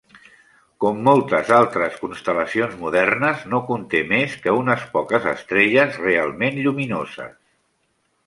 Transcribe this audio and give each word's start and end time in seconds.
Com 0.83 1.01
moltes 1.07 1.51
altres 1.57 1.97
constel·lacions 2.05 2.71
modernes 2.85 3.43
no 3.53 3.59
conté 3.69 4.01
més 4.15 4.33
que 4.45 4.55
unes 4.61 4.87
poques 4.95 5.27
estrelles 5.35 5.99
realment 6.07 6.57
lluminoses. 6.65 7.37